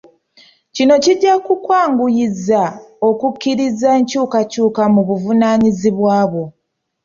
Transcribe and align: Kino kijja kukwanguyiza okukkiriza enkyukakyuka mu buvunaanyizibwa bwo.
Kino 0.75 0.93
kijja 1.03 1.33
kukwanguyiza 1.45 2.61
okukkiriza 3.09 3.87
enkyukakyuka 3.99 4.83
mu 4.93 5.01
buvunaanyizibwa 5.07 6.17
bwo. 6.31 6.45